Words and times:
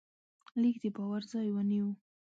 لیک 0.61 0.75
د 0.83 0.85
باور 0.95 1.21
ځای 1.31 1.47
ونیو. 1.51 1.89